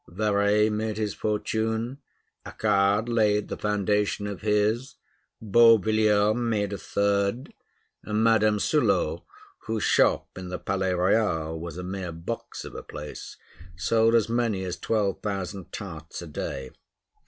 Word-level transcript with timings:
Véry 0.09 0.71
made 0.71 0.97
his 0.97 1.13
fortune; 1.13 1.99
Achard 2.43 3.07
laid 3.07 3.49
the 3.49 3.55
foundation 3.55 4.25
of 4.25 4.41
his; 4.41 4.95
Beauvilliers 5.43 6.35
made 6.35 6.73
a 6.73 6.77
third; 6.79 7.53
and 8.03 8.23
Madame 8.23 8.57
Sullot, 8.57 9.21
whose 9.67 9.83
shop 9.83 10.35
in 10.39 10.49
the 10.49 10.57
Palais 10.57 10.95
Royal 10.95 11.59
was 11.59 11.77
a 11.77 11.83
mere 11.83 12.11
box 12.11 12.65
of 12.65 12.73
a 12.73 12.81
place, 12.81 13.37
sold 13.75 14.15
as 14.15 14.27
many 14.27 14.63
as 14.63 14.75
twelve 14.75 15.21
thousand 15.21 15.71
tarts 15.71 16.23
a 16.23 16.27
day. 16.27 16.71